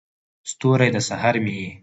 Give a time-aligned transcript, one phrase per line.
[0.51, 1.69] ستوری، د سحر مې یې